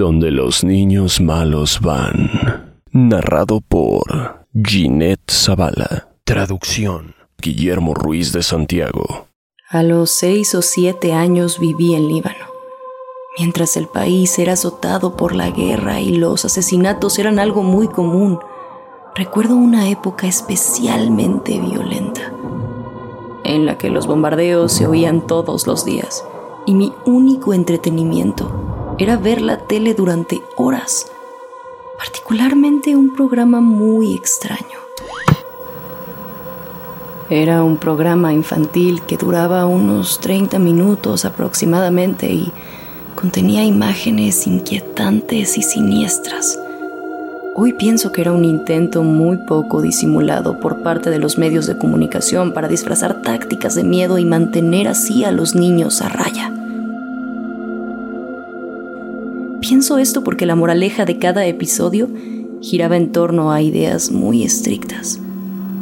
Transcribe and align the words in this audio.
Donde 0.00 0.30
los 0.30 0.64
niños 0.64 1.20
malos 1.20 1.78
van. 1.82 2.74
Narrado 2.90 3.60
por 3.60 4.46
Ginette 4.54 5.30
Zavala. 5.30 6.08
Traducción. 6.24 7.14
Guillermo 7.36 7.92
Ruiz 7.92 8.32
de 8.32 8.42
Santiago. 8.42 9.26
A 9.68 9.82
los 9.82 10.10
seis 10.10 10.54
o 10.54 10.62
siete 10.62 11.12
años 11.12 11.60
viví 11.60 11.92
en 11.92 12.08
Líbano. 12.08 12.46
Mientras 13.36 13.76
el 13.76 13.88
país 13.88 14.38
era 14.38 14.54
azotado 14.54 15.18
por 15.18 15.34
la 15.34 15.50
guerra 15.50 16.00
y 16.00 16.16
los 16.16 16.46
asesinatos 16.46 17.18
eran 17.18 17.38
algo 17.38 17.62
muy 17.62 17.86
común, 17.86 18.38
recuerdo 19.14 19.54
una 19.54 19.90
época 19.90 20.26
especialmente 20.26 21.60
violenta, 21.60 22.32
en 23.44 23.66
la 23.66 23.76
que 23.76 23.90
los 23.90 24.06
bombardeos 24.06 24.72
se 24.72 24.86
oían 24.86 25.26
todos 25.26 25.66
los 25.66 25.84
días 25.84 26.24
y 26.64 26.72
mi 26.72 26.90
único 27.04 27.52
entretenimiento 27.52 28.69
era 29.00 29.16
ver 29.16 29.40
la 29.40 29.56
tele 29.56 29.94
durante 29.94 30.40
horas, 30.56 31.10
particularmente 31.98 32.94
un 32.94 33.12
programa 33.12 33.60
muy 33.60 34.14
extraño. 34.14 34.78
Era 37.28 37.64
un 37.64 37.78
programa 37.78 38.32
infantil 38.32 39.02
que 39.02 39.16
duraba 39.16 39.66
unos 39.66 40.20
30 40.20 40.60
minutos 40.60 41.24
aproximadamente 41.24 42.30
y 42.32 42.52
contenía 43.14 43.64
imágenes 43.64 44.46
inquietantes 44.46 45.58
y 45.58 45.62
siniestras 45.62 46.58
Hoy 47.62 47.72
pienso 47.72 48.12
que 48.12 48.20
era 48.20 48.32
un 48.32 48.44
intento 48.44 49.02
muy 49.02 49.36
poco 49.36 49.82
disimulado 49.82 50.60
por 50.60 50.82
parte 50.82 51.10
de 51.10 51.18
los 51.18 51.36
medios 51.36 51.66
de 51.66 51.76
comunicación 51.76 52.54
para 52.54 52.68
disfrazar 52.68 53.22
tácticas 53.22 53.74
de 53.74 53.82
miedo 53.82 54.18
y 54.18 54.24
mantener 54.24 54.88
así 54.88 55.24
a 55.24 55.32
los 55.32 55.54
niños 55.54 56.00
a 56.00 56.08
raya. 56.08 56.59
Pienso 59.80 59.96
esto 59.96 60.22
porque 60.22 60.44
la 60.44 60.56
moraleja 60.56 61.06
de 61.06 61.18
cada 61.18 61.46
episodio 61.46 62.06
giraba 62.60 62.98
en 62.98 63.12
torno 63.12 63.50
a 63.50 63.62
ideas 63.62 64.10
muy 64.10 64.44
estrictas. 64.44 65.18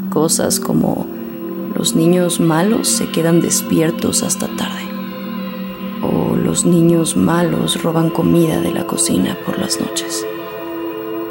Cosas 0.09 0.61
como 0.61 1.05
los 1.75 1.97
niños 1.97 2.39
malos 2.39 2.87
se 2.87 3.09
quedan 3.09 3.41
despiertos 3.41 4.23
hasta 4.23 4.47
tarde. 4.57 4.85
O 6.01 6.37
los 6.37 6.65
niños 6.65 7.17
malos 7.17 7.83
roban 7.83 8.11
comida 8.11 8.61
de 8.61 8.71
la 8.71 8.87
cocina 8.87 9.37
por 9.45 9.59
las 9.59 9.81
noches. 9.81 10.25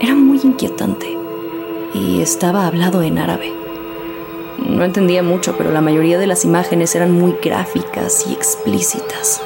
Era 0.02 0.16
muy 0.16 0.42
inquietante 0.44 1.18
y 1.94 2.20
estaba 2.20 2.68
hablado 2.68 3.02
en 3.02 3.18
árabe. 3.18 3.54
No 4.68 4.84
entendía 4.84 5.23
mucho, 5.23 5.56
pero 5.58 5.72
la 5.72 5.80
mayoría 5.80 6.20
de 6.20 6.28
las 6.28 6.44
imágenes 6.44 6.94
eran 6.95 7.14
muy 7.14 7.34
gráficas 7.42 8.26
y 8.30 8.34
explícitas. 8.34 9.42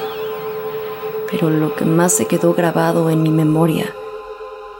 Pero 1.32 1.50
lo 1.50 1.74
que 1.74 1.84
más 1.84 2.12
se 2.12 2.26
quedó 2.26 2.54
grabado 2.54 3.10
en 3.10 3.22
mi 3.22 3.30
memoria 3.30 3.92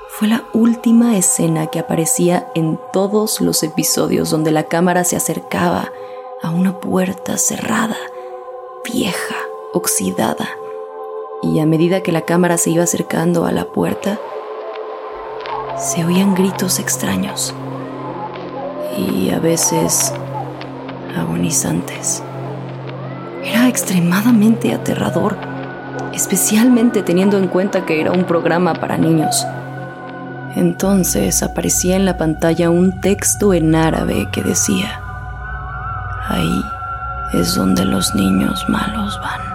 fue 0.09 0.29
la 0.29 0.45
última 0.53 1.17
escena 1.17 1.69
que 1.69 1.79
aparecía 1.79 2.47
en 2.55 2.79
todos 2.93 3.41
los 3.41 3.63
episodios 3.63 4.31
donde 4.31 4.53
la 4.53 4.65
cámara 4.65 5.03
se 5.05 5.17
acercaba 5.17 5.91
a 6.43 6.51
una 6.51 6.79
puerta 6.79 7.39
cerrada, 7.39 7.97
vieja, 8.85 9.37
oxidada. 9.73 10.51
Y 11.43 11.59
a 11.61 11.67
medida 11.67 12.03
que 12.03 12.13
la 12.13 12.21
cámara 12.21 12.59
se 12.59 12.71
iba 12.71 12.85
acercando 12.85 13.47
a 13.47 13.53
la 13.53 13.65
puerta, 13.65 14.21
se 15.79 16.05
oían 16.05 16.35
gritos 16.35 16.79
extraños 16.79 17.55
y 18.97 19.31
a 19.31 19.39
veces 19.39 20.13
agonizantes. 21.17 22.23
Era 23.43 23.67
extremadamente 23.69 24.73
aterrador, 24.75 25.37
especialmente 26.13 27.03
teniendo 27.03 27.39
en 27.39 27.49
cuenta 27.49 27.85
que 27.85 28.01
era 28.01 28.13
un 28.13 28.25
programa 28.25 28.75
para 28.75 28.97
niños. 28.97 29.47
Entonces 30.55 31.43
aparecía 31.43 31.97
en 31.97 32.05
la 32.05 32.19
pantalla 32.19 32.71
un 32.71 33.01
texto 33.01 33.55
en 33.55 33.75
árabe 33.75 34.29
que 34.33 34.43
decía, 34.43 35.01
ahí 36.29 36.63
es 37.33 37.55
donde 37.55 37.85
los 37.85 38.15
niños 38.15 38.69
malos 38.69 39.19
van. 39.21 39.53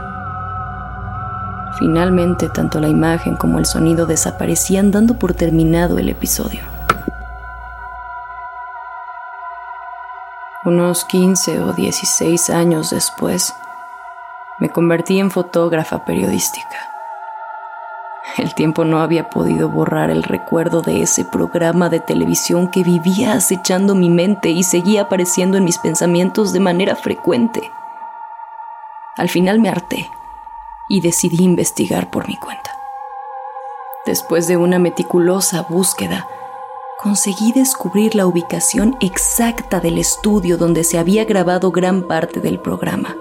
Finalmente, 1.78 2.50
tanto 2.50 2.80
la 2.80 2.88
imagen 2.88 3.36
como 3.36 3.60
el 3.60 3.68
sonido 3.68 4.08
desaparecían 4.08 4.90
dando 4.90 5.14
por 5.14 5.36
terminado 5.36 6.00
el 6.00 6.10
episodio. 6.10 6.62
Unos 10.66 11.06
15 11.06 11.60
o 11.60 11.74
16 11.74 12.50
años 12.50 12.90
después, 12.90 13.54
me 14.60 14.70
convertí 14.70 15.20
en 15.20 15.32
fotógrafa 15.32 16.06
periodística. 16.06 16.78
El 18.38 18.54
tiempo 18.54 18.86
no 18.86 19.00
había 19.00 19.30
podido 19.30 19.70
borrar 19.70 20.10
el 20.10 20.24
recuerdo 20.24 20.82
de 20.82 21.02
ese 21.02 21.26
programa 21.26 21.90
de 21.90 22.00
televisión 22.00 22.70
que 22.70 22.84
vivía 22.84 23.34
acechando 23.34 23.96
mi 23.96 24.10
mente 24.10 24.50
y 24.50 24.64
seguía 24.64 25.04
apareciendo 25.04 25.58
en 25.58 25.64
mis 25.64 25.78
pensamientos 25.80 26.54
de 26.54 26.60
manera 26.60 26.96
frecuente. 26.96 27.72
Al 29.16 29.30
final 29.30 29.60
me 29.60 29.70
harté 29.70 30.10
y 30.88 31.02
decidí 31.02 31.44
investigar 31.44 32.12
por 32.12 32.28
mi 32.28 32.36
cuenta. 32.36 32.72
Después 34.06 34.48
de 34.48 34.58
una 34.58 34.78
meticulosa 34.78 35.64
búsqueda, 35.64 36.28
conseguí 37.02 37.52
descubrir 37.52 38.16
la 38.16 38.28
ubicación 38.28 38.96
exacta 39.02 39.80
del 39.80 39.98
estudio 39.98 40.58
donde 40.58 40.84
se 40.84 41.00
había 41.00 41.26
grabado 41.26 41.72
gran 41.72 42.04
parte 42.04 42.40
del 42.40 42.60
programa. 42.60 43.16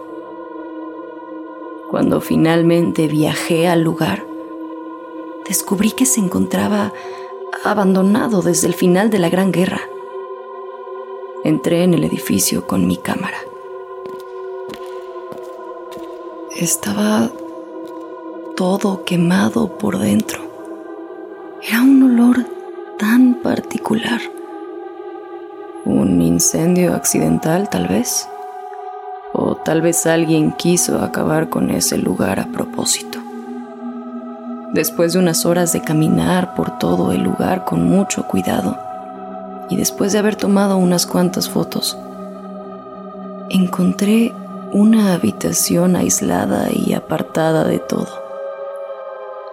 Cuando 1.90 2.20
finalmente 2.20 3.06
viajé 3.06 3.68
al 3.68 3.82
lugar, 3.82 4.26
descubrí 5.46 5.92
que 5.92 6.04
se 6.04 6.20
encontraba 6.20 6.92
abandonado 7.64 8.42
desde 8.42 8.66
el 8.66 8.74
final 8.74 9.08
de 9.08 9.20
la 9.20 9.28
Gran 9.28 9.52
Guerra. 9.52 9.80
Entré 11.44 11.84
en 11.84 11.94
el 11.94 12.02
edificio 12.02 12.66
con 12.66 12.88
mi 12.88 12.96
cámara. 12.96 13.38
Estaba 16.56 17.30
todo 18.56 19.04
quemado 19.04 19.78
por 19.78 19.98
dentro. 19.98 20.40
Era 21.62 21.82
un 21.82 22.02
olor 22.02 22.46
tan 22.98 23.34
particular. 23.42 24.20
Un 25.84 26.20
incendio 26.20 26.94
accidental 26.94 27.70
tal 27.70 27.86
vez. 27.86 28.28
Tal 29.64 29.80
vez 29.80 30.06
alguien 30.06 30.52
quiso 30.52 31.02
acabar 31.02 31.48
con 31.48 31.70
ese 31.70 31.98
lugar 31.98 32.40
a 32.40 32.46
propósito. 32.46 33.18
Después 34.72 35.12
de 35.12 35.18
unas 35.18 35.46
horas 35.46 35.72
de 35.72 35.80
caminar 35.80 36.54
por 36.54 36.78
todo 36.78 37.12
el 37.12 37.22
lugar 37.22 37.64
con 37.64 37.84
mucho 37.84 38.26
cuidado, 38.26 38.78
y 39.68 39.76
después 39.76 40.12
de 40.12 40.18
haber 40.18 40.36
tomado 40.36 40.76
unas 40.76 41.06
cuantas 41.06 41.48
fotos, 41.48 41.96
encontré 43.48 44.32
una 44.72 45.14
habitación 45.14 45.96
aislada 45.96 46.68
y 46.72 46.92
apartada 46.92 47.64
de 47.64 47.78
todo. 47.78 48.08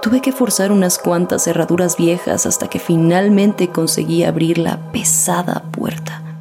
Tuve 0.01 0.21
que 0.21 0.33
forzar 0.33 0.71
unas 0.71 0.99
cuantas 0.99 1.43
cerraduras 1.43 1.95
viejas 1.95 2.45
hasta 2.45 2.67
que 2.67 2.79
finalmente 2.79 3.69
conseguí 3.69 4.23
abrir 4.23 4.57
la 4.57 4.91
pesada 4.91 5.63
puerta. 5.71 6.32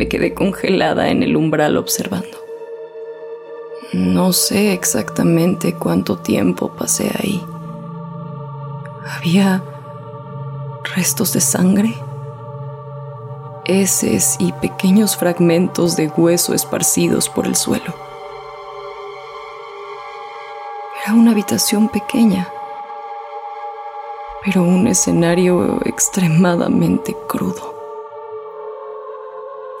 Me 0.00 0.08
quedé 0.08 0.32
congelada 0.32 1.10
en 1.10 1.22
el 1.22 1.36
umbral 1.36 1.76
observando. 1.76 2.38
No 3.92 4.32
sé 4.32 4.72
exactamente 4.72 5.74
cuánto 5.74 6.16
tiempo 6.16 6.70
pasé 6.74 7.12
ahí. 7.18 7.44
Había 9.14 9.62
restos 10.96 11.34
de 11.34 11.42
sangre, 11.42 11.94
heces 13.66 14.36
y 14.38 14.52
pequeños 14.52 15.18
fragmentos 15.18 15.96
de 15.96 16.08
hueso 16.08 16.54
esparcidos 16.54 17.28
por 17.28 17.46
el 17.46 17.54
suelo. 17.54 17.94
Era 21.04 21.12
una 21.12 21.32
habitación 21.32 21.90
pequeña, 21.90 22.48
pero 24.46 24.62
un 24.62 24.86
escenario 24.86 25.78
extremadamente 25.84 27.14
crudo. 27.28 27.79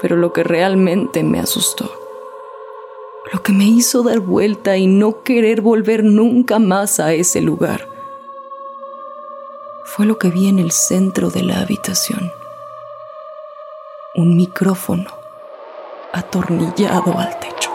Pero 0.00 0.16
lo 0.16 0.32
que 0.32 0.42
realmente 0.42 1.22
me 1.22 1.40
asustó, 1.40 1.90
lo 3.32 3.42
que 3.42 3.52
me 3.52 3.64
hizo 3.64 4.02
dar 4.02 4.20
vuelta 4.20 4.76
y 4.76 4.86
no 4.86 5.22
querer 5.22 5.60
volver 5.60 6.02
nunca 6.02 6.58
más 6.58 7.00
a 7.00 7.12
ese 7.12 7.40
lugar. 7.40 7.88
Fue 9.84 10.06
lo 10.06 10.18
que 10.18 10.30
vi 10.30 10.48
en 10.48 10.58
el 10.58 10.70
centro 10.70 11.30
de 11.30 11.42
la 11.42 11.60
habitación. 11.60 12.32
Un 14.14 14.36
micrófono 14.36 15.10
atornillado 16.12 17.18
al 17.18 17.38
techo. 17.38 17.70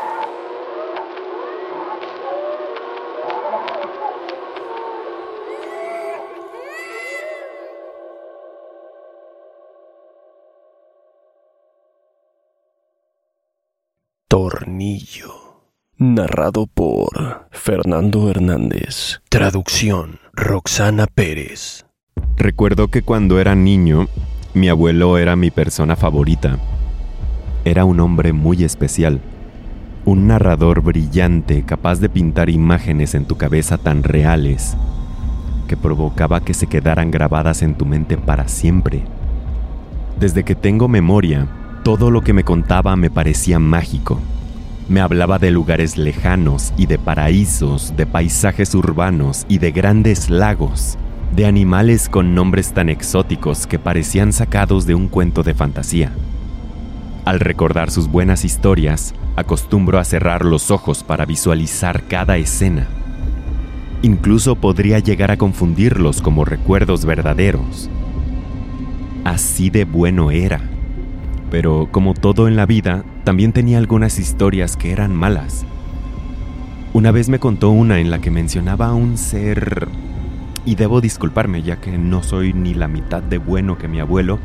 Tornillo. 14.85 15.63
Narrado 15.97 16.67
por 16.67 17.47
Fernando 17.49 18.29
Hernández. 18.29 19.19
Traducción 19.29 20.19
Roxana 20.33 21.07
Pérez. 21.07 21.87
Recuerdo 22.37 22.89
que 22.89 23.01
cuando 23.01 23.39
era 23.39 23.55
niño, 23.55 24.07
mi 24.53 24.69
abuelo 24.69 25.17
era 25.17 25.35
mi 25.35 25.49
persona 25.49 25.95
favorita. 25.95 26.59
Era 27.63 27.83
un 27.83 27.99
hombre 27.99 28.31
muy 28.31 28.63
especial, 28.63 29.21
un 30.05 30.27
narrador 30.27 30.81
brillante 30.81 31.63
capaz 31.63 31.99
de 31.99 32.09
pintar 32.09 32.51
imágenes 32.51 33.15
en 33.15 33.25
tu 33.25 33.37
cabeza 33.37 33.79
tan 33.79 34.03
reales 34.03 34.77
que 35.67 35.77
provocaba 35.77 36.41
que 36.41 36.53
se 36.53 36.67
quedaran 36.67 37.09
grabadas 37.09 37.63
en 37.63 37.73
tu 37.73 37.87
mente 37.87 38.17
para 38.17 38.47
siempre. 38.47 39.01
Desde 40.19 40.43
que 40.43 40.53
tengo 40.53 40.87
memoria, 40.87 41.47
todo 41.83 42.11
lo 42.11 42.21
que 42.21 42.33
me 42.33 42.43
contaba 42.43 42.95
me 42.95 43.09
parecía 43.09 43.57
mágico. 43.57 44.21
Me 44.87 45.01
hablaba 45.01 45.39
de 45.39 45.49
lugares 45.49 45.97
lejanos 45.97 46.73
y 46.77 46.85
de 46.85 46.99
paraísos, 46.99 47.95
de 47.97 48.05
paisajes 48.05 48.75
urbanos 48.75 49.45
y 49.49 49.57
de 49.57 49.71
grandes 49.71 50.29
lagos, 50.29 50.97
de 51.35 51.47
animales 51.47 52.07
con 52.07 52.35
nombres 52.35 52.73
tan 52.73 52.89
exóticos 52.89 53.65
que 53.65 53.79
parecían 53.79 54.31
sacados 54.31 54.85
de 54.85 54.93
un 54.93 55.07
cuento 55.07 55.41
de 55.41 55.55
fantasía. 55.55 56.11
Al 57.25 57.39
recordar 57.39 57.89
sus 57.89 58.07
buenas 58.07 58.45
historias, 58.45 59.15
acostumbro 59.35 59.97
a 59.97 60.03
cerrar 60.03 60.45
los 60.45 60.69
ojos 60.69 61.03
para 61.03 61.25
visualizar 61.25 62.03
cada 62.03 62.37
escena. 62.37 62.87
Incluso 64.03 64.55
podría 64.55 64.99
llegar 64.99 65.31
a 65.31 65.37
confundirlos 65.37 66.21
como 66.21 66.45
recuerdos 66.45 67.05
verdaderos. 67.05 67.89
Así 69.23 69.71
de 69.71 69.85
bueno 69.85 70.29
era 70.29 70.61
pero 71.49 71.87
como 71.91 72.13
todo 72.13 72.47
en 72.47 72.55
la 72.55 72.65
vida, 72.65 73.03
también 73.25 73.53
tenía 73.53 73.79
algunas 73.79 74.19
historias 74.19 74.77
que 74.77 74.91
eran 74.91 75.13
malas. 75.13 75.65
Una 76.93 77.11
vez 77.11 77.27
me 77.27 77.39
contó 77.39 77.71
una 77.71 77.99
en 77.99 78.11
la 78.11 78.19
que 78.19 78.31
mencionaba 78.31 78.87
a 78.87 78.93
un 78.93 79.17
ser... 79.17 79.89
Y 80.63 80.75
debo 80.75 81.01
disculparme 81.01 81.63
ya 81.63 81.77
que 81.77 81.97
no 81.97 82.23
soy 82.23 82.53
ni 82.53 82.73
la 82.73 82.87
mitad 82.87 83.21
de 83.21 83.39
bueno 83.39 83.77
que 83.77 83.87
mi 83.87 83.99
abuelo, 83.99 84.39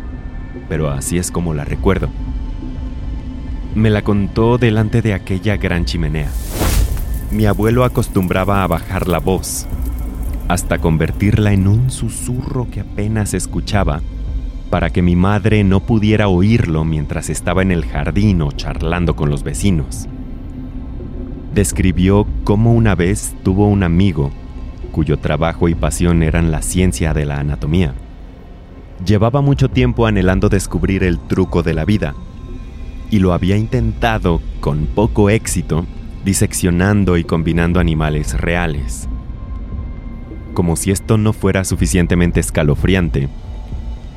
pero 0.68 0.90
así 0.90 1.18
es 1.18 1.30
como 1.30 1.54
la 1.54 1.64
recuerdo. 1.64 2.08
Me 3.74 3.90
la 3.90 4.02
contó 4.02 4.58
delante 4.58 5.02
de 5.02 5.14
aquella 5.14 5.56
gran 5.56 5.84
chimenea. 5.84 6.30
Mi 7.30 7.46
abuelo 7.46 7.84
acostumbraba 7.84 8.64
a 8.64 8.66
bajar 8.66 9.08
la 9.08 9.18
voz, 9.18 9.66
hasta 10.48 10.78
convertirla 10.78 11.52
en 11.52 11.68
un 11.68 11.90
susurro 11.90 12.68
que 12.70 12.80
apenas 12.80 13.34
escuchaba 13.34 14.00
para 14.70 14.90
que 14.90 15.02
mi 15.02 15.16
madre 15.16 15.64
no 15.64 15.80
pudiera 15.80 16.28
oírlo 16.28 16.84
mientras 16.84 17.28
estaba 17.28 17.62
en 17.62 17.72
el 17.72 17.84
jardín 17.84 18.40
o 18.40 18.52
charlando 18.52 19.16
con 19.16 19.28
los 19.28 19.42
vecinos. 19.42 20.08
Describió 21.52 22.26
cómo 22.44 22.72
una 22.72 22.94
vez 22.94 23.34
tuvo 23.42 23.66
un 23.66 23.82
amigo 23.82 24.30
cuyo 24.92 25.18
trabajo 25.18 25.68
y 25.68 25.74
pasión 25.74 26.22
eran 26.22 26.50
la 26.50 26.62
ciencia 26.62 27.12
de 27.12 27.26
la 27.26 27.40
anatomía. 27.40 27.94
Llevaba 29.04 29.40
mucho 29.40 29.68
tiempo 29.68 30.06
anhelando 30.06 30.48
descubrir 30.48 31.02
el 31.02 31.18
truco 31.18 31.62
de 31.62 31.74
la 31.74 31.84
vida 31.84 32.14
y 33.10 33.18
lo 33.18 33.32
había 33.32 33.56
intentado 33.56 34.40
con 34.60 34.86
poco 34.86 35.30
éxito 35.30 35.86
diseccionando 36.24 37.16
y 37.16 37.24
combinando 37.24 37.80
animales 37.80 38.38
reales. 38.38 39.08
Como 40.54 40.76
si 40.76 40.90
esto 40.90 41.16
no 41.16 41.32
fuera 41.32 41.64
suficientemente 41.64 42.40
escalofriante, 42.40 43.28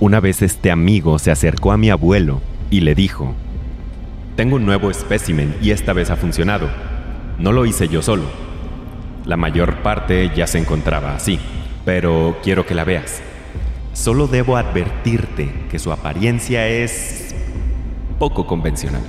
una 0.04 0.20
vez 0.20 0.42
este 0.42 0.70
amigo 0.70 1.18
se 1.18 1.32
acercó 1.32 1.72
a 1.72 1.78
mi 1.78 1.90
abuelo 1.90 2.42
y 2.70 2.82
le 2.82 2.94
dijo, 2.94 3.36
Tengo 4.36 4.58
un 4.58 4.66
nuevo 4.66 4.92
espécimen 4.92 5.56
y 5.62 5.72
esta 5.72 5.94
vez 5.94 6.10
ha 6.10 6.18
funcionado. 6.18 6.68
No 7.40 7.54
lo 7.54 7.66
hice 7.66 7.88
yo 7.88 8.02
solo. 8.02 8.24
La 9.24 9.38
mayor 9.38 9.78
parte 9.78 10.30
ya 10.36 10.46
se 10.46 10.58
encontraba 10.58 11.16
así, 11.16 11.40
pero 11.86 12.38
quiero 12.44 12.66
que 12.66 12.76
la 12.76 12.84
veas. 12.84 13.22
Solo 13.94 14.28
debo 14.28 14.58
advertirte 14.58 15.50
que 15.72 15.80
su 15.80 15.94
apariencia 15.94 16.68
es 16.68 17.34
poco 18.20 18.46
convencional. 18.46 19.04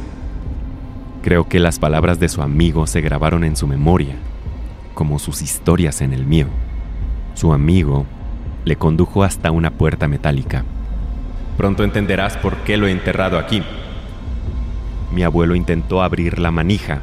Creo 1.23 1.49
que 1.49 1.58
las 1.58 1.81
palabras 1.81 2.20
de 2.20 2.29
su 2.29 2.40
amigo 2.40 2.87
se 2.87 3.00
grabaron 3.00 3.43
en 3.43 3.56
su 3.56 3.67
memoria, 3.67 4.14
como 4.94 5.19
sus 5.19 5.43
historias 5.43 6.02
en 6.02 6.12
el 6.12 6.25
mío. 6.25 6.47
Su 7.35 7.52
amigo 7.52 8.06
le 8.64 8.76
condujo 8.76 9.25
hasta 9.25 9.50
una 9.50 9.73
puerta 9.73 10.06
metálica. 10.06 10.64
Pronto 11.56 11.84
entenderás 11.84 12.36
por 12.36 12.56
qué 12.58 12.76
lo 12.76 12.86
he 12.86 12.90
enterrado 12.90 13.38
aquí. 13.38 13.62
Mi 15.12 15.22
abuelo 15.22 15.54
intentó 15.54 16.02
abrir 16.02 16.38
la 16.38 16.50
manija, 16.50 17.00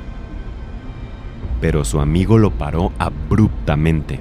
pero 1.61 1.85
su 1.85 2.01
amigo 2.01 2.37
lo 2.37 2.51
paró 2.51 2.91
abruptamente 2.97 4.19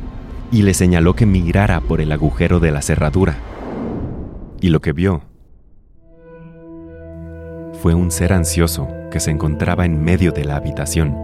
y 0.52 0.62
le 0.62 0.74
señaló 0.74 1.14
que 1.14 1.26
mirara 1.26 1.80
por 1.80 2.00
el 2.00 2.12
agujero 2.12 2.60
de 2.60 2.70
la 2.70 2.82
cerradura. 2.82 3.36
Y 4.60 4.68
lo 4.68 4.80
que 4.80 4.92
vio 4.92 5.22
fue 7.82 7.94
un 7.94 8.10
ser 8.10 8.32
ansioso 8.32 8.88
que 9.10 9.20
se 9.20 9.30
encontraba 9.30 9.86
en 9.86 10.04
medio 10.04 10.32
de 10.32 10.44
la 10.44 10.56
habitación, 10.56 11.16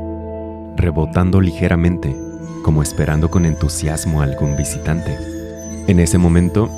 rebotando 0.76 1.40
ligeramente, 1.40 2.16
como 2.62 2.82
esperando 2.82 3.30
con 3.30 3.44
entusiasmo 3.44 4.22
a 4.22 4.24
algún 4.24 4.56
visitante. 4.56 5.16
En 5.86 6.00
ese 6.00 6.18
momento, 6.18 6.70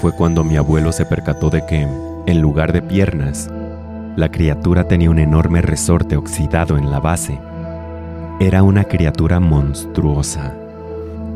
fue 0.00 0.12
cuando 0.12 0.44
mi 0.44 0.56
abuelo 0.56 0.92
se 0.92 1.06
percató 1.06 1.50
de 1.50 1.64
que, 1.66 1.82
en 2.26 2.40
lugar 2.40 2.72
de 2.72 2.82
piernas, 2.82 3.50
la 4.16 4.30
criatura 4.30 4.88
tenía 4.88 5.10
un 5.10 5.18
enorme 5.18 5.62
resorte 5.62 6.16
oxidado 6.16 6.76
en 6.76 6.90
la 6.90 7.00
base. 7.00 7.38
Era 8.40 8.62
una 8.62 8.84
criatura 8.84 9.40
monstruosa. 9.40 10.54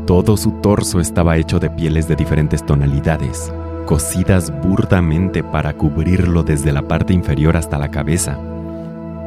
Todo 0.06 0.36
su 0.36 0.52
torso 0.60 1.00
estaba 1.00 1.36
hecho 1.36 1.58
de 1.58 1.70
pieles 1.70 2.08
de 2.08 2.16
diferentes 2.16 2.64
tonalidades, 2.64 3.52
cosidas 3.86 4.52
burdamente 4.62 5.42
para 5.42 5.74
cubrirlo 5.74 6.42
desde 6.42 6.72
la 6.72 6.82
parte 6.82 7.12
inferior 7.12 7.56
hasta 7.56 7.78
la 7.78 7.90
cabeza. 7.90 8.38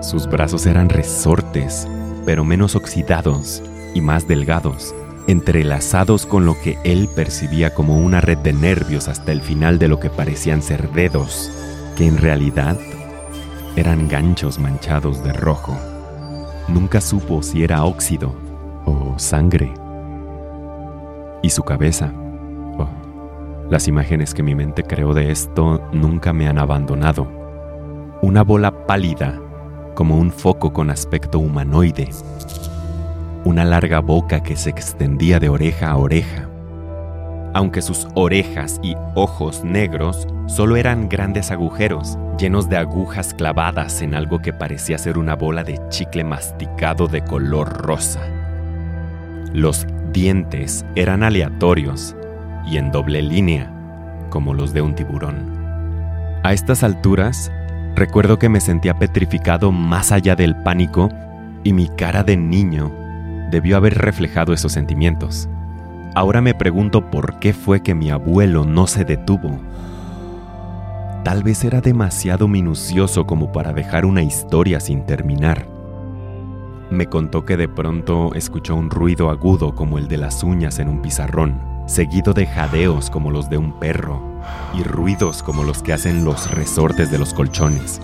Sus 0.01 0.27
brazos 0.27 0.65
eran 0.65 0.89
resortes, 0.89 1.87
pero 2.25 2.43
menos 2.43 2.75
oxidados 2.75 3.63
y 3.93 4.01
más 4.01 4.27
delgados 4.27 4.93
entrelazados 5.27 6.25
con 6.25 6.45
lo 6.45 6.59
que 6.61 6.77
él 6.83 7.09
percibía 7.15 7.73
como 7.73 7.97
una 7.97 8.21
red 8.21 8.37
de 8.39 8.53
nervios 8.53 9.07
hasta 9.07 9.31
el 9.31 9.41
final 9.41 9.79
de 9.79 9.87
lo 9.87 9.99
que 9.99 10.09
parecían 10.09 10.61
ser 10.61 10.91
dedos, 10.91 11.51
que 11.95 12.07
en 12.07 12.17
realidad 12.17 12.77
eran 13.75 14.07
ganchos 14.07 14.59
manchados 14.59 15.23
de 15.23 15.33
rojo. 15.33 15.77
Nunca 16.67 17.01
supo 17.01 17.41
si 17.41 17.63
era 17.63 17.83
óxido 17.83 18.33
o 18.85 19.17
sangre. 19.17 19.73
Y 21.41 21.49
su 21.49 21.63
cabeza. 21.63 22.13
Oh, 22.77 22.87
las 23.69 23.87
imágenes 23.87 24.33
que 24.33 24.43
mi 24.43 24.55
mente 24.55 24.83
creó 24.83 25.13
de 25.13 25.31
esto 25.31 25.81
nunca 25.91 26.33
me 26.33 26.47
han 26.47 26.57
abandonado. 26.57 27.27
Una 28.21 28.43
bola 28.43 28.85
pálida, 28.85 29.39
como 29.95 30.17
un 30.17 30.31
foco 30.31 30.71
con 30.71 30.89
aspecto 30.89 31.39
humanoide, 31.39 32.09
una 33.45 33.65
larga 33.65 33.99
boca 33.99 34.41
que 34.41 34.55
se 34.55 34.69
extendía 34.69 35.39
de 35.39 35.49
oreja 35.49 35.91
a 35.91 35.97
oreja. 35.97 36.47
Aunque 37.53 37.81
sus 37.81 38.07
orejas 38.15 38.79
y 38.81 38.95
ojos 39.15 39.63
negros 39.63 40.27
solo 40.47 40.75
eran 40.75 41.07
grandes 41.09 41.51
agujeros, 41.51 42.17
llenos 42.39 42.67
de 42.69 42.77
agujas 42.77 43.33
clavadas 43.33 44.01
en 44.01 44.15
algo 44.15 44.41
que 44.41 44.53
parecía 44.53 44.97
ser 44.97 45.17
una 45.17 45.35
bola 45.35 45.63
de 45.63 45.79
chicle 45.89 46.23
masticado 46.23 47.07
de 47.07 47.21
color 47.21 47.69
rosa. 47.81 48.21
Los 49.53 49.85
dientes 50.13 50.83
eran 50.95 51.21
aleatorios 51.21 52.15
y 52.65 52.77
en 52.77 52.91
doble 52.91 53.21
línea, 53.21 53.69
como 54.29 54.53
los 54.53 54.73
de 54.73 54.81
un 54.81 54.95
tiburón. 54.95 55.53
A 56.43 56.53
estas 56.53 56.81
alturas, 56.83 57.51
recuerdo 57.95 58.39
que 58.39 58.49
me 58.49 58.61
sentía 58.61 58.97
petrificado 58.97 59.71
más 59.71 60.11
allá 60.11 60.35
del 60.35 60.55
pánico 60.55 61.09
y 61.63 61.73
mi 61.73 61.87
cara 61.87 62.23
de 62.23 62.35
niño 62.35 63.02
debió 63.53 63.77
haber 63.77 63.99
reflejado 63.99 64.51
esos 64.51 64.71
sentimientos. 64.71 65.47
Ahora 66.15 66.41
me 66.41 66.55
pregunto 66.55 67.11
por 67.11 67.37
qué 67.39 67.53
fue 67.53 67.83
que 67.83 67.93
mi 67.93 68.09
abuelo 68.09 68.65
no 68.65 68.87
se 68.87 69.05
detuvo. 69.05 69.59
Tal 71.23 71.43
vez 71.43 71.63
era 71.63 71.79
demasiado 71.79 72.47
minucioso 72.47 73.27
como 73.27 73.51
para 73.51 73.71
dejar 73.71 74.05
una 74.05 74.23
historia 74.23 74.79
sin 74.79 75.05
terminar. 75.05 75.67
me 76.89 77.07
contó 77.07 77.43
que 77.43 77.57
de 77.57 77.67
pronto 77.67 78.35
escuchó 78.35 78.75
un 78.75 78.91
ruido 78.91 79.31
agudo 79.31 79.73
como 79.73 79.97
el 79.97 80.07
de 80.07 80.17
las 80.17 80.43
uñas 80.43 80.77
en 80.77 80.89
un 80.89 81.01
pizarrón, 81.01 81.59
seguido 81.87 82.33
de 82.33 82.45
jadeos 82.45 83.09
como 83.09 83.31
los 83.31 83.49
de 83.49 83.57
un 83.57 83.79
perro 83.79 84.21
y 84.77 84.83
ruidos 84.83 85.41
como 85.41 85.63
los 85.63 85.81
que 85.81 85.93
hacen 85.93 86.23
los 86.23 86.51
resortes 86.51 87.09
de 87.09 87.17
los 87.17 87.33
colchones. 87.33 87.99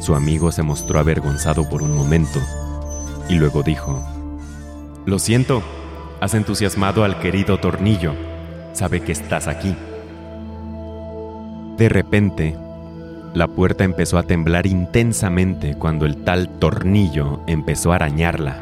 Su 0.00 0.14
amigo 0.14 0.52
se 0.52 0.62
mostró 0.62 1.00
avergonzado 1.00 1.68
por 1.68 1.82
un 1.82 1.96
momento 1.96 2.38
y 3.28 3.34
luego 3.34 3.62
dijo, 3.64 4.00
Lo 5.06 5.18
siento, 5.18 5.62
has 6.20 6.34
entusiasmado 6.34 7.04
al 7.04 7.18
querido 7.18 7.58
tornillo, 7.58 8.12
sabe 8.74 9.00
que 9.00 9.12
estás 9.12 9.48
aquí. 9.48 9.74
De 11.78 11.88
repente, 11.88 12.54
la 13.32 13.48
puerta 13.48 13.84
empezó 13.84 14.18
a 14.18 14.24
temblar 14.24 14.66
intensamente 14.66 15.74
cuando 15.74 16.04
el 16.04 16.22
tal 16.22 16.50
tornillo 16.50 17.40
empezó 17.46 17.92
a 17.92 17.96
arañarla. 17.96 18.58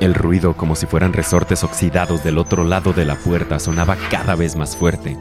El 0.00 0.14
ruido, 0.14 0.54
como 0.54 0.74
si 0.74 0.86
fueran 0.86 1.12
resortes 1.12 1.62
oxidados 1.62 2.24
del 2.24 2.38
otro 2.38 2.64
lado 2.64 2.94
de 2.94 3.04
la 3.04 3.16
puerta, 3.16 3.58
sonaba 3.58 3.96
cada 4.10 4.36
vez 4.36 4.56
más 4.56 4.74
fuerte. 4.74 5.18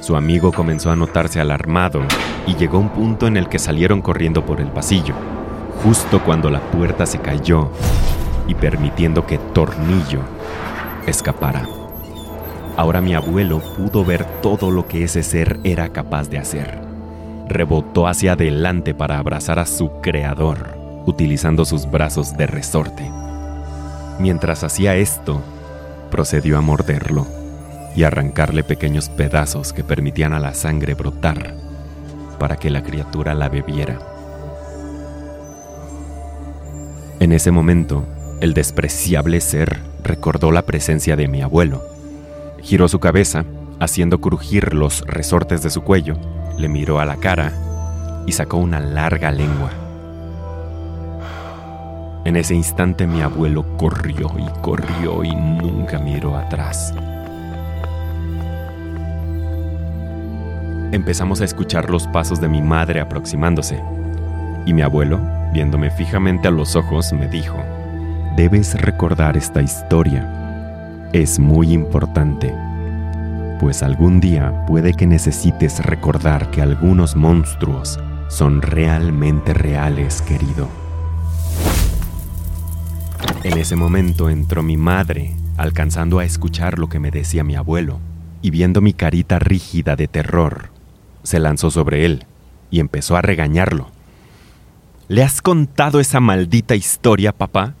Su 0.00 0.16
amigo 0.16 0.50
comenzó 0.52 0.90
a 0.90 0.96
notarse 0.96 1.40
alarmado 1.40 2.00
y 2.46 2.54
llegó 2.54 2.78
un 2.78 2.88
punto 2.88 3.26
en 3.26 3.36
el 3.36 3.50
que 3.50 3.58
salieron 3.58 4.00
corriendo 4.00 4.46
por 4.46 4.62
el 4.62 4.68
pasillo, 4.68 5.14
justo 5.84 6.22
cuando 6.24 6.48
la 6.48 6.60
puerta 6.70 7.04
se 7.04 7.18
cayó 7.20 7.70
y 8.48 8.54
permitiendo 8.54 9.26
que 9.26 9.38
Tornillo 9.38 10.20
escapara. 11.06 11.68
Ahora 12.76 13.00
mi 13.00 13.14
abuelo 13.14 13.60
pudo 13.76 14.04
ver 14.04 14.24
todo 14.40 14.70
lo 14.70 14.86
que 14.88 15.04
ese 15.04 15.22
ser 15.22 15.60
era 15.64 15.90
capaz 15.90 16.28
de 16.28 16.38
hacer 16.38 16.92
rebotó 17.52 18.06
hacia 18.06 18.32
adelante 18.32 18.94
para 18.94 19.18
abrazar 19.18 19.58
a 19.58 19.66
su 19.66 20.00
creador, 20.00 20.76
utilizando 21.06 21.64
sus 21.64 21.90
brazos 21.90 22.36
de 22.36 22.46
resorte. 22.46 23.10
Mientras 24.18 24.64
hacía 24.64 24.96
esto, 24.96 25.40
procedió 26.10 26.58
a 26.58 26.60
morderlo 26.60 27.26
y 27.94 28.04
arrancarle 28.04 28.64
pequeños 28.64 29.08
pedazos 29.08 29.72
que 29.72 29.84
permitían 29.84 30.32
a 30.32 30.40
la 30.40 30.54
sangre 30.54 30.94
brotar 30.94 31.54
para 32.38 32.56
que 32.56 32.70
la 32.70 32.82
criatura 32.82 33.34
la 33.34 33.48
bebiera. 33.48 33.98
En 37.20 37.32
ese 37.32 37.50
momento, 37.50 38.04
el 38.42 38.54
despreciable 38.54 39.40
ser 39.40 39.78
recordó 40.02 40.50
la 40.50 40.62
presencia 40.62 41.14
de 41.14 41.28
mi 41.28 41.42
abuelo. 41.42 41.80
Giró 42.60 42.88
su 42.88 42.98
cabeza, 42.98 43.44
haciendo 43.78 44.20
crujir 44.20 44.74
los 44.74 45.02
resortes 45.06 45.62
de 45.62 45.70
su 45.70 45.82
cuello, 45.82 46.16
le 46.58 46.68
miró 46.68 46.98
a 46.98 47.04
la 47.04 47.18
cara 47.18 47.52
y 48.26 48.32
sacó 48.32 48.56
una 48.56 48.80
larga 48.80 49.30
lengua. 49.30 49.70
En 52.24 52.34
ese 52.34 52.56
instante 52.56 53.06
mi 53.06 53.20
abuelo 53.20 53.64
corrió 53.76 54.32
y 54.36 54.60
corrió 54.60 55.22
y 55.22 55.32
nunca 55.36 56.00
miró 56.00 56.36
atrás. 56.36 56.92
Empezamos 60.90 61.40
a 61.40 61.44
escuchar 61.44 61.90
los 61.90 62.08
pasos 62.08 62.40
de 62.40 62.48
mi 62.48 62.60
madre 62.60 63.00
aproximándose, 63.00 63.80
y 64.66 64.74
mi 64.74 64.82
abuelo, 64.82 65.20
viéndome 65.52 65.92
fijamente 65.92 66.48
a 66.48 66.50
los 66.50 66.74
ojos, 66.74 67.12
me 67.12 67.28
dijo, 67.28 67.62
debes 68.36 68.74
recordar 68.80 69.36
esta 69.36 69.62
historia. 69.62 71.10
Es 71.12 71.38
muy 71.38 71.72
importante 71.72 72.54
pues 73.62 73.84
algún 73.84 74.18
día 74.18 74.66
puede 74.66 74.92
que 74.92 75.06
necesites 75.06 75.78
recordar 75.84 76.50
que 76.50 76.62
algunos 76.62 77.14
monstruos 77.14 78.00
son 78.28 78.60
realmente 78.60 79.54
reales, 79.54 80.20
querido. 80.20 80.68
En 83.44 83.56
ese 83.56 83.76
momento 83.76 84.30
entró 84.30 84.64
mi 84.64 84.76
madre, 84.76 85.36
alcanzando 85.56 86.18
a 86.18 86.24
escuchar 86.24 86.80
lo 86.80 86.88
que 86.88 86.98
me 86.98 87.12
decía 87.12 87.44
mi 87.44 87.54
abuelo, 87.54 88.00
y 88.42 88.50
viendo 88.50 88.80
mi 88.80 88.94
carita 88.94 89.38
rígida 89.38 89.94
de 89.94 90.08
terror, 90.08 90.70
se 91.22 91.38
lanzó 91.38 91.70
sobre 91.70 92.04
él 92.04 92.26
y 92.68 92.80
empezó 92.80 93.16
a 93.16 93.22
regañarlo. 93.22 93.92
¿Le 95.06 95.22
has 95.22 95.40
contado 95.40 96.00
esa 96.00 96.18
maldita 96.18 96.74
historia, 96.74 97.30
papá? 97.30 97.74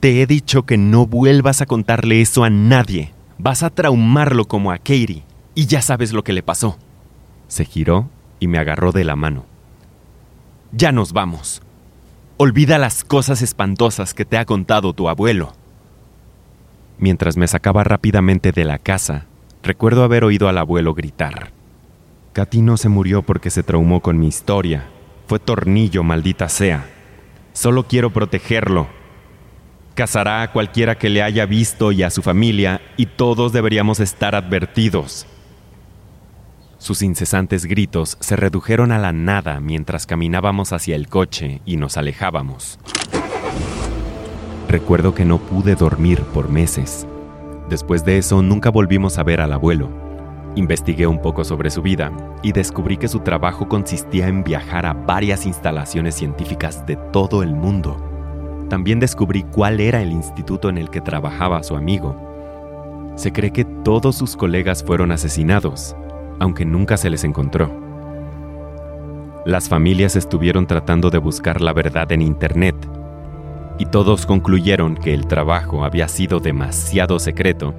Te 0.00 0.22
he 0.22 0.26
dicho 0.26 0.62
que 0.62 0.78
no 0.78 1.06
vuelvas 1.06 1.60
a 1.60 1.66
contarle 1.66 2.20
eso 2.20 2.44
a 2.44 2.50
nadie. 2.50 3.12
Vas 3.36 3.64
a 3.64 3.70
traumarlo 3.70 4.44
como 4.44 4.70
a 4.70 4.78
Katie. 4.78 5.24
Y 5.56 5.66
ya 5.66 5.82
sabes 5.82 6.12
lo 6.12 6.22
que 6.22 6.32
le 6.32 6.44
pasó. 6.44 6.78
Se 7.48 7.64
giró 7.64 8.08
y 8.38 8.46
me 8.46 8.58
agarró 8.58 8.92
de 8.92 9.02
la 9.02 9.16
mano. 9.16 9.44
Ya 10.70 10.92
nos 10.92 11.12
vamos. 11.12 11.62
Olvida 12.36 12.78
las 12.78 13.02
cosas 13.02 13.42
espantosas 13.42 14.14
que 14.14 14.24
te 14.24 14.38
ha 14.38 14.44
contado 14.44 14.92
tu 14.92 15.08
abuelo. 15.08 15.52
Mientras 16.98 17.36
me 17.36 17.48
sacaba 17.48 17.82
rápidamente 17.82 18.52
de 18.52 18.64
la 18.64 18.78
casa, 18.78 19.26
recuerdo 19.64 20.04
haber 20.04 20.22
oído 20.22 20.48
al 20.48 20.58
abuelo 20.58 20.94
gritar. 20.94 21.50
Katy 22.34 22.62
no 22.62 22.76
se 22.76 22.88
murió 22.88 23.22
porque 23.22 23.50
se 23.50 23.64
traumó 23.64 24.00
con 24.00 24.20
mi 24.20 24.28
historia. 24.28 24.86
Fue 25.26 25.40
tornillo, 25.40 26.04
maldita 26.04 26.48
sea. 26.48 26.86
Solo 27.52 27.88
quiero 27.88 28.10
protegerlo 28.10 28.97
Casará 29.98 30.42
a 30.42 30.52
cualquiera 30.52 30.96
que 30.96 31.10
le 31.10 31.24
haya 31.24 31.44
visto 31.44 31.90
y 31.90 32.04
a 32.04 32.10
su 32.10 32.22
familia, 32.22 32.80
y 32.96 33.06
todos 33.06 33.52
deberíamos 33.52 33.98
estar 33.98 34.36
advertidos. 34.36 35.26
Sus 36.78 37.02
incesantes 37.02 37.64
gritos 37.64 38.16
se 38.20 38.36
redujeron 38.36 38.92
a 38.92 39.00
la 39.00 39.12
nada 39.12 39.58
mientras 39.58 40.06
caminábamos 40.06 40.72
hacia 40.72 40.94
el 40.94 41.08
coche 41.08 41.62
y 41.66 41.78
nos 41.78 41.96
alejábamos. 41.96 42.78
Recuerdo 44.68 45.16
que 45.16 45.24
no 45.24 45.38
pude 45.38 45.74
dormir 45.74 46.20
por 46.32 46.48
meses. 46.48 47.04
Después 47.68 48.04
de 48.04 48.18
eso 48.18 48.40
nunca 48.40 48.70
volvimos 48.70 49.18
a 49.18 49.24
ver 49.24 49.40
al 49.40 49.52
abuelo. 49.52 49.90
Investigué 50.54 51.08
un 51.08 51.20
poco 51.20 51.42
sobre 51.42 51.70
su 51.70 51.82
vida 51.82 52.12
y 52.44 52.52
descubrí 52.52 52.98
que 52.98 53.08
su 53.08 53.18
trabajo 53.18 53.68
consistía 53.68 54.28
en 54.28 54.44
viajar 54.44 54.86
a 54.86 54.92
varias 54.92 55.44
instalaciones 55.44 56.14
científicas 56.14 56.86
de 56.86 56.94
todo 56.94 57.42
el 57.42 57.52
mundo 57.52 58.07
también 58.68 59.00
descubrí 59.00 59.42
cuál 59.42 59.80
era 59.80 60.02
el 60.02 60.12
instituto 60.12 60.68
en 60.68 60.78
el 60.78 60.90
que 60.90 61.00
trabajaba 61.00 61.62
su 61.62 61.76
amigo. 61.76 63.12
Se 63.16 63.32
cree 63.32 63.50
que 63.50 63.64
todos 63.64 64.16
sus 64.16 64.36
colegas 64.36 64.84
fueron 64.84 65.10
asesinados, 65.10 65.96
aunque 66.38 66.64
nunca 66.64 66.96
se 66.96 67.10
les 67.10 67.24
encontró. 67.24 67.70
Las 69.44 69.68
familias 69.68 70.14
estuvieron 70.14 70.66
tratando 70.66 71.10
de 71.10 71.18
buscar 71.18 71.60
la 71.60 71.72
verdad 71.72 72.12
en 72.12 72.22
Internet 72.22 72.76
y 73.78 73.86
todos 73.86 74.26
concluyeron 74.26 74.96
que 74.96 75.14
el 75.14 75.26
trabajo 75.26 75.84
había 75.84 76.08
sido 76.08 76.40
demasiado 76.40 77.18
secreto 77.18 77.74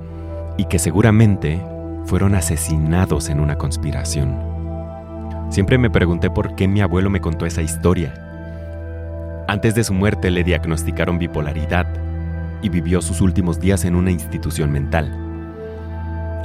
y 0.57 0.65
que 0.65 0.79
seguramente 0.79 1.61
fueron 2.05 2.35
asesinados 2.35 3.29
en 3.29 3.39
una 3.39 3.57
conspiración. 3.57 4.35
Siempre 5.49 5.77
me 5.77 5.89
pregunté 5.89 6.29
por 6.29 6.55
qué 6.55 6.67
mi 6.67 6.81
abuelo 6.81 7.09
me 7.09 7.21
contó 7.21 7.45
esa 7.45 7.61
historia 7.61 8.28
antes 9.49 9.73
de 9.73 9.83
su 9.83 9.95
muerte 9.95 10.29
le 10.29 10.43
diagnosticaron 10.43 11.17
bipolaridad 11.17 11.87
y 12.61 12.69
vivió 12.69 13.01
sus 13.01 13.19
últimos 13.19 13.59
días 13.59 13.83
en 13.83 13.95
una 13.95 14.11
institución 14.11 14.71
mental. 14.71 15.11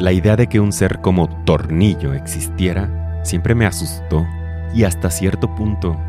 La 0.01 0.11
idea 0.13 0.37
de 0.37 0.47
que 0.47 0.59
un 0.59 0.73
ser 0.73 1.03
como 1.03 1.29
Tornillo 1.45 2.15
existiera 2.15 3.21
siempre 3.23 3.55
me 3.55 3.67
asustó 3.67 4.27
y 4.75 4.85
hasta 4.85 5.11
cierto 5.11 5.55
punto 5.55 6.01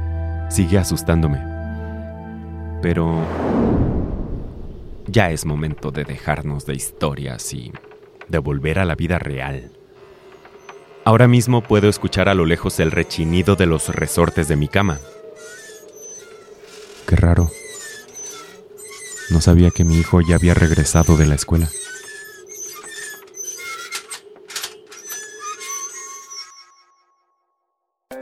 sigue 0.48 0.78
asustándome. 0.78 1.40
Pero 2.82 3.22
ya 5.08 5.32
es 5.32 5.46
momento 5.46 5.92
de 5.92 6.06
dejarnos 6.06 6.66
de 6.66 6.76
historias 6.76 7.54
y 7.54 7.74
de 8.30 8.38
volver 8.38 8.80
a 8.80 8.86
la 8.86 8.96
vida 8.96 9.20
real. 9.20 9.70
Ahora 11.04 11.28
mismo 11.28 11.62
puedo 11.62 11.90
escuchar 11.90 12.30
a 12.30 12.34
lo 12.34 12.46
lejos 12.46 12.80
el 12.80 12.92
rechinido 12.92 13.58
de 13.58 13.66
los 13.66 13.94
resortes 13.94 14.48
de 14.48 14.56
mi 14.56 14.70
cama 14.70 14.98
Qué 17.08 17.16
raro. 17.16 17.50
No 19.30 19.40
sabía 19.42 19.72
que 19.72 19.84
mi 19.84 20.00
hijo 20.00 20.22
ya 20.22 20.36
había 20.36 20.54
regresado 20.54 21.18
de 21.18 21.26
la 21.26 21.34
escuela. 21.36 21.68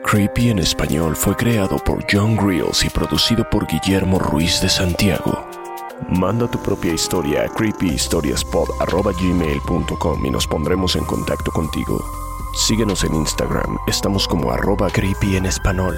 Creepy 0.03 0.49
en 0.49 0.57
español 0.59 1.15
fue 1.15 1.35
creado 1.35 1.79
por 1.79 2.05
John 2.11 2.37
Grills 2.37 2.85
y 2.85 2.89
producido 2.89 3.49
por 3.49 3.65
Guillermo 3.65 4.19
Ruiz 4.19 4.61
de 4.61 4.69
Santiago. 4.69 5.47
Manda 6.07 6.51
tu 6.51 6.61
propia 6.61 6.93
historia 6.93 7.43
a 7.43 7.49
creepyhistoriaspod.gmail.com 7.49 10.25
y 10.25 10.29
nos 10.29 10.47
pondremos 10.47 10.95
en 10.95 11.03
contacto 11.05 11.51
contigo. 11.51 12.05
Síguenos 12.53 13.03
en 13.03 13.15
Instagram, 13.15 13.79
estamos 13.87 14.27
como 14.27 14.51
arroba 14.51 14.91
creepy 14.91 15.37
en 15.37 15.47
español. 15.47 15.97